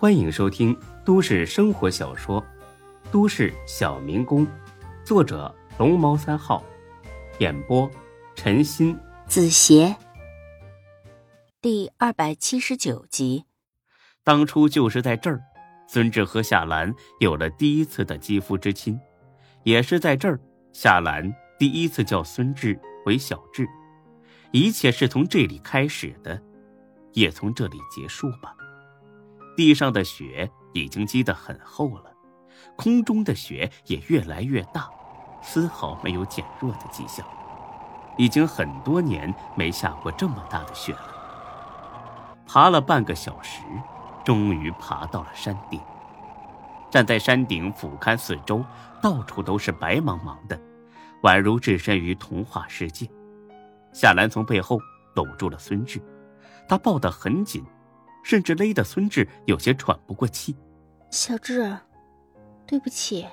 [0.00, 0.74] 欢迎收听
[1.04, 2.40] 都市生活小说
[3.12, 4.46] 《都市小民工》，
[5.04, 6.64] 作者龙猫三号，
[7.38, 7.86] 演播
[8.34, 9.94] 陈鑫、子邪，
[11.60, 13.44] 第二百七十九集。
[14.24, 15.38] 当初就是在这儿，
[15.86, 18.98] 孙志和夏兰有了第一次的肌肤之亲，
[19.64, 20.40] 也是在这儿，
[20.72, 23.68] 夏兰第一次叫孙志为小志。
[24.50, 26.40] 一切是从这里开始的，
[27.12, 28.56] 也从这里结束吧。
[29.60, 32.10] 地上的雪已经积得很厚了，
[32.76, 34.88] 空中的雪也越来越大，
[35.42, 37.26] 丝毫没有减弱的迹象。
[38.16, 41.14] 已经很多年没下过这么大的雪了。
[42.46, 43.60] 爬了半个小时，
[44.24, 45.78] 终于爬到了山顶。
[46.88, 48.64] 站在山顶俯瞰四周，
[49.02, 50.58] 到处都是白茫茫的，
[51.22, 53.06] 宛如置身于童话世界。
[53.92, 54.78] 夏兰从背后
[55.14, 56.00] 搂住了孙志，
[56.66, 57.62] 她抱得很紧。
[58.22, 60.56] 甚至勒得孙志有些喘不过气。
[61.10, 61.76] 小志，
[62.66, 63.26] 对不起。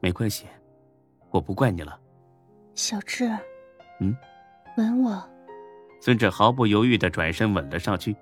[0.00, 0.46] 没关系，
[1.30, 1.98] 我不怪你了。
[2.74, 3.28] 小志，
[4.00, 4.16] 嗯，
[4.76, 5.22] 吻我。
[6.00, 8.14] 孙志毫不犹豫的转身吻了上去，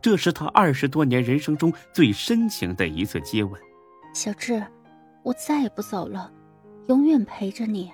[0.00, 3.60] 这是他二十多年人生中最深情的一次接吻。
[4.14, 4.62] 小志，
[5.22, 6.30] 我再也不走了，
[6.88, 7.90] 永远陪着你。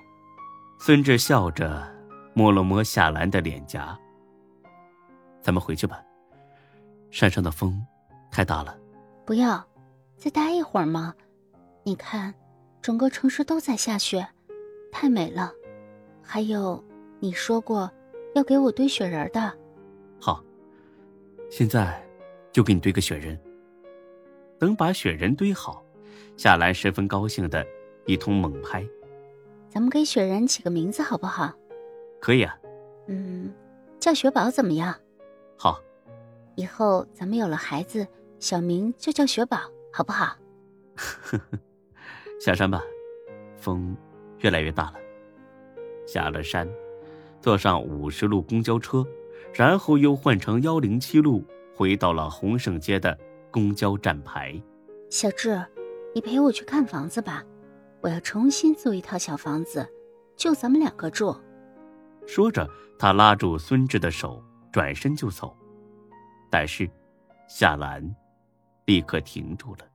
[0.79, 1.89] 孙志笑着
[2.35, 3.97] 摸了摸夏兰的脸颊。
[5.41, 6.03] 咱们回去吧。
[7.13, 7.79] 山上的风
[8.31, 8.77] 太大了，
[9.27, 9.63] 不要，
[10.17, 11.15] 再待一会儿嘛。
[11.83, 12.35] 你看，
[12.81, 14.27] 整个城市都在下雪，
[14.91, 15.53] 太美了。
[16.23, 16.83] 还有，
[17.21, 17.89] 你说过
[18.35, 19.53] 要给我堆雪人的。
[20.19, 20.43] 好，
[21.51, 22.03] 现在
[22.51, 23.39] 就给你堆个雪人。
[24.59, 25.85] 等把雪人堆好，
[26.39, 27.65] 夏兰十分高兴的
[28.07, 28.83] 一通猛拍。
[29.69, 31.53] 咱们给雪人起个名字好不好？
[32.23, 32.59] 可以啊。
[33.07, 33.53] 嗯，
[34.01, 34.95] 叫雪宝怎么样？
[35.59, 35.79] 好。
[36.63, 38.07] 以后咱们有了孩子，
[38.39, 39.59] 小名就叫雪宝，
[39.93, 40.37] 好不好？
[42.41, 42.81] 下山吧，
[43.57, 43.97] 风
[44.39, 44.95] 越来越大了。
[46.07, 46.69] 下了山，
[47.41, 49.05] 坐上五十路公交车，
[49.53, 53.19] 然后又换成幺零七路，回到了洪盛街的
[53.51, 54.55] 公交站牌。
[55.11, 55.61] 小智，
[56.15, 57.43] 你陪我去看房子吧，
[58.01, 59.85] 我要重新租一套小房子，
[60.37, 61.35] 就咱们两个住。
[62.25, 64.41] 说着，他拉住孙志的手，
[64.73, 65.57] 转身就走。
[66.53, 66.87] 但是，
[67.49, 68.15] 夏兰
[68.85, 69.89] 立刻停住了，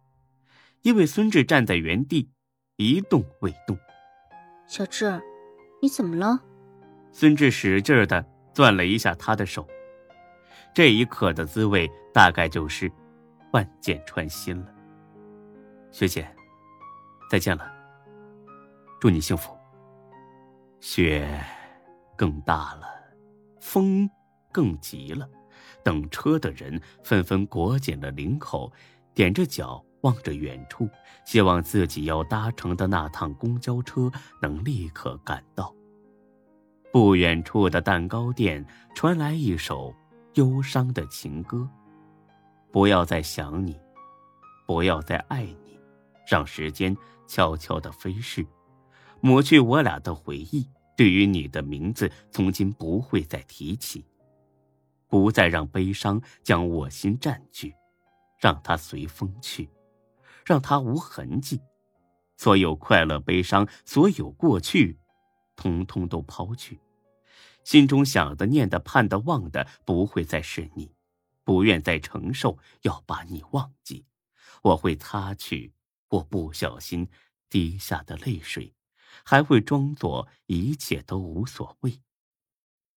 [0.81, 2.31] 因为孙志站在原地，
[2.77, 3.77] 一动未动。
[4.65, 5.21] 小志，
[5.83, 6.41] 你怎么了？
[7.11, 8.25] 孙志使劲的
[8.55, 9.67] 攥了一下他的手，
[10.73, 12.91] 这一刻的滋味大概就是
[13.53, 14.73] 万箭穿心了。
[15.91, 16.27] 学姐，
[17.29, 17.71] 再见了，
[18.99, 19.55] 祝你幸福。
[20.79, 21.39] 雪
[22.15, 22.87] 更大了，
[23.61, 24.09] 风
[24.51, 25.29] 更急了。
[25.87, 28.69] 等车的人纷纷裹紧了领口，
[29.15, 30.89] 踮着脚望着远处，
[31.23, 34.11] 希望自己要搭乘的那趟公交车
[34.41, 35.73] 能立刻赶到。
[36.91, 39.95] 不远处的蛋糕店传来一首
[40.33, 41.65] 忧伤的情歌
[42.69, 43.79] ：“不要再想你，
[44.65, 45.79] 不要再爱你，
[46.29, 46.93] 让时间
[47.27, 48.45] 悄悄的飞逝，
[49.21, 50.67] 抹去我俩的回忆。
[50.97, 54.03] 对于你的名字，从今不会再提起。”
[55.07, 57.73] 不再让悲伤将我心占据，
[58.39, 59.69] 让它随风去，
[60.45, 61.61] 让它无痕迹。
[62.35, 64.99] 所有快乐、悲伤，所有过去，
[65.55, 66.79] 通通都抛去。
[67.63, 70.91] 心中想的、念的、盼的、望的，不会再是你。
[71.43, 74.05] 不愿再承受，要把你忘记。
[74.61, 75.73] 我会擦去
[76.09, 77.07] 我不小心
[77.49, 78.73] 滴下的泪水，
[79.23, 82.01] 还会装作一切都无所谓。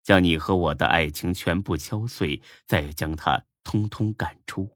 [0.09, 4.75] 将你和我的爱情全部敲碎，再将它通通赶出。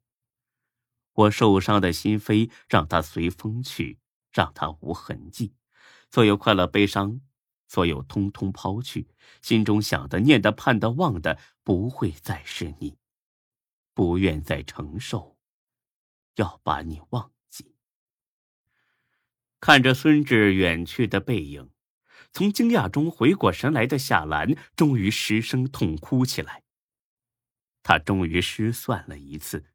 [1.14, 3.98] 我受伤的心扉，让它随风去，
[4.30, 5.54] 让它无痕迹。
[6.10, 7.22] 所有快乐、悲伤，
[7.66, 9.08] 所有通通抛去。
[9.40, 12.98] 心中想的、念的、盼的、望的，不会再是你。
[13.94, 15.38] 不愿再承受，
[16.34, 17.74] 要把你忘记。
[19.58, 21.70] 看着孙志远去的背影。
[22.32, 26.62] 从惊讶中回过神来的夏兰，终于失声痛哭起来。
[27.82, 29.66] 他终于失算了一次，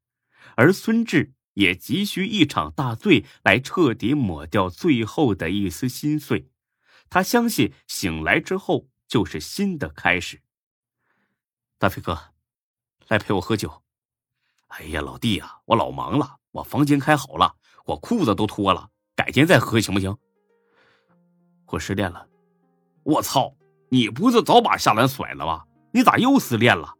[0.55, 6.49] 而孙志也急需一场大醉来彻底抹掉最后的一丝心碎。
[7.09, 10.41] 他相信醒来之后就是新的开始。
[11.77, 12.33] 大飞哥，
[13.07, 13.83] 来陪我喝酒。
[14.67, 17.55] 哎呀，老弟呀，我老忙了，我房间开好了，
[17.85, 20.17] 我裤子都脱了，改天再喝行不行？
[21.67, 22.27] 我失恋了。
[23.07, 23.53] 我操！
[23.89, 25.63] 你不是早把夏兰甩了吗？
[25.93, 26.93] 你咋又失恋了？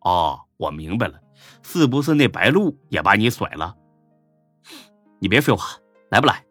[0.00, 1.20] 哦，我明白了，
[1.62, 3.76] 是不是那白鹿也把你甩了？
[5.18, 5.66] 你别废话，
[6.10, 6.42] 来不来？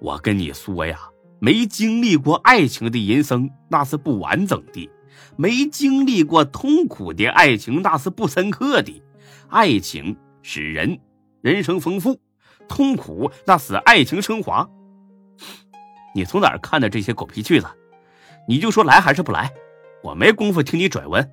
[0.00, 0.98] 我跟你说呀，
[1.40, 4.90] 没经历过爱情的人生那是不完整的，
[5.36, 9.02] 没经历过痛苦的爱情那是不深刻的。
[9.48, 11.00] 爱情使人
[11.40, 12.20] 人生丰富，
[12.68, 14.68] 痛苦那使爱情升华。
[16.14, 17.66] 你从哪儿看的这些狗屁句子？
[18.46, 19.52] 你就说来还是不来？
[20.02, 21.30] 我没工夫听你拽文。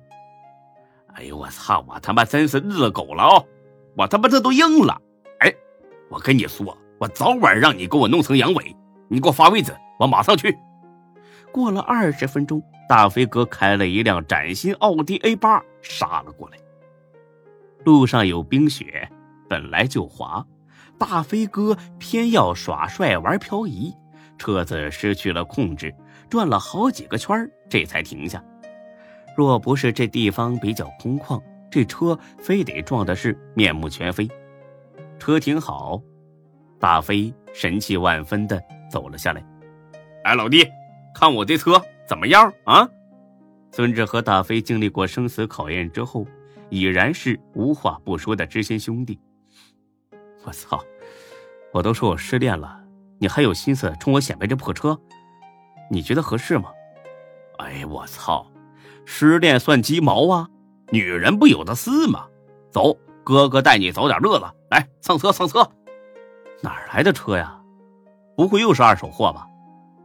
[1.14, 1.84] 哎呦我操！
[1.86, 3.44] 我他妈真是日了狗了哦！
[3.96, 4.98] 我他妈这都硬了。
[5.40, 5.52] 哎，
[6.08, 8.74] 我跟你说，我早晚让你给我弄成阳痿。
[9.08, 10.56] 你给我发位置，我马上去。
[11.52, 16.56] 过了二十分钟，大飞哥开了一辆崭新奥迪 A 八杀了过来。
[17.84, 19.06] 路上有冰雪，
[19.50, 20.46] 本来就滑，
[20.96, 23.92] 大飞哥偏要耍帅玩漂移。
[24.38, 25.94] 车子失去了控制，
[26.32, 28.42] 转了好几个圈这才停下。
[29.36, 31.38] 若不是这地方比较空旷，
[31.70, 34.26] 这车非得撞的是面目全非。
[35.18, 36.00] 车停好，
[36.80, 38.58] 大飞神气万分的
[38.90, 39.44] 走了下来。
[40.24, 40.66] 哎，老弟，
[41.14, 42.88] 看我这车怎么样啊？
[43.70, 46.26] 孙志和大飞经历过生死考验之后，
[46.70, 49.20] 已然是无话不说的知心兄弟。
[50.44, 50.82] 我操！
[51.74, 52.82] 我都说我失恋了。
[53.18, 54.98] 你还有心思冲我显摆这破车？
[55.92, 56.70] 你觉得合适吗？
[57.58, 58.50] 哎，我操！
[59.04, 60.48] 失恋算鸡毛啊？
[60.90, 62.24] 女人不有的是吗？
[62.70, 64.46] 走，哥哥带你找点乐子。
[64.70, 65.70] 来，上车，上车。
[66.62, 67.60] 哪来的车呀？
[68.34, 69.46] 不会又是二手货吧？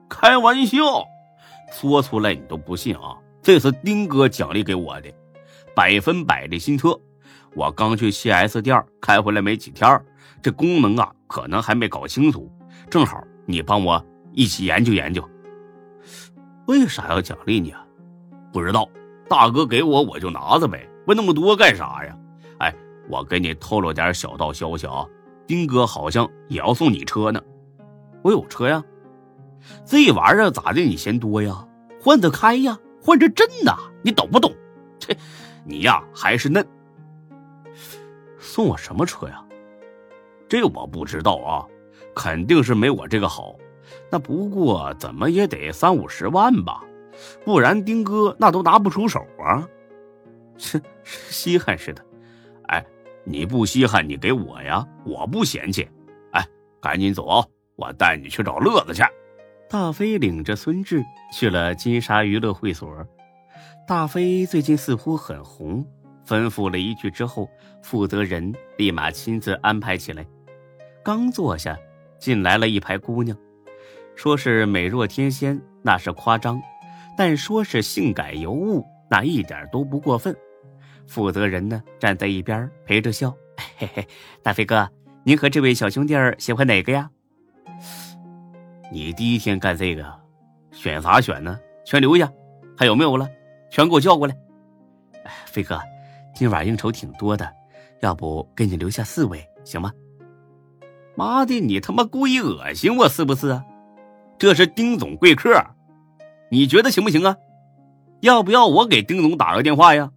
[0.09, 1.05] 开玩笑，
[1.71, 3.15] 说出来你都不信啊！
[3.41, 5.09] 这是丁哥奖励给我的，
[5.73, 6.99] 百分百的新车。
[7.55, 10.03] 我刚去四 S 店开回来没几天，
[10.41, 12.51] 这功能啊，可能还没搞清楚。
[12.89, 15.23] 正好你帮我一起研究研究，
[16.67, 17.85] 为啥要奖励你啊？
[18.51, 18.87] 不知道，
[19.29, 22.17] 大哥给我我就拿着呗，问那么多干啥呀？
[22.59, 22.73] 哎，
[23.09, 25.05] 我给你透露点小道消息啊，
[25.45, 27.41] 丁哥好像也要送你车呢。
[28.21, 28.83] 我有车呀，
[29.85, 30.81] 这玩意儿咋的？
[30.81, 31.65] 你嫌多呀？
[32.01, 34.53] 换着开呀，换着震呐，你懂不懂？
[34.99, 35.15] 切，
[35.63, 36.65] 你呀还是嫩。
[38.39, 39.43] 送我什么车呀？
[40.49, 41.65] 这我不知道啊。
[42.15, 43.55] 肯定是没我这个好，
[44.09, 46.83] 那不过怎么也得三五十万吧，
[47.43, 49.67] 不然丁哥那都拿不出手啊！
[50.57, 52.03] 切，稀罕似的。
[52.67, 52.85] 哎，
[53.23, 55.87] 你不稀罕，你给我呀，我不嫌弃。
[56.31, 56.45] 哎，
[56.81, 57.43] 赶紧走，
[57.75, 59.03] 我带你去找乐子去。
[59.69, 61.03] 大飞领着孙志
[61.33, 62.89] 去了金沙娱乐会所。
[63.87, 65.85] 大飞最近似乎很红，
[66.25, 67.49] 吩咐了一句之后，
[67.83, 70.25] 负责人立马亲自安排起来。
[71.03, 71.77] 刚坐下。
[72.19, 73.37] 进来了一排姑娘，
[74.17, 76.59] 说是美若天仙，那是夸张；
[77.15, 80.35] 但说是性感尤物，那一点都不过分。
[81.05, 83.31] 负责人呢，站在一边陪着笑
[83.77, 84.07] ：“嘿嘿，
[84.41, 84.89] 大飞哥，
[85.23, 87.07] 您和这位小兄弟儿喜欢哪个呀？”
[88.91, 90.03] 你第一天干这个，
[90.71, 91.59] 选啥选呢？
[91.85, 92.29] 全留下，
[92.75, 93.29] 还有没有了？
[93.69, 94.35] 全给我叫过来。
[95.45, 95.79] 飞哥，
[96.33, 97.47] 今晚应酬挺多的，
[98.01, 99.93] 要不给你留下四位，行吗？
[101.15, 103.63] 妈的，你他妈故意恶心我是不是啊？
[104.39, 105.51] 这是丁总贵客，
[106.51, 107.35] 你觉得行不行啊？
[108.21, 110.11] 要不要我给丁总打个电话呀？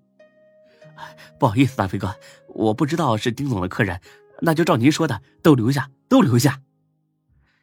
[1.39, 2.15] 不好意思，大飞哥，
[2.49, 3.99] 我不知道是丁总的客人，
[4.41, 6.61] 那就照您说的，都留下，都留下。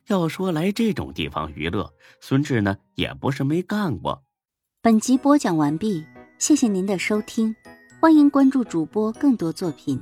[0.07, 4.23] 要说来这种地方娱乐，孙志呢也不是没干过。
[4.81, 6.03] 本集播讲完毕，
[6.39, 7.55] 谢谢您的收听，
[7.99, 10.01] 欢迎关注主播更多作品。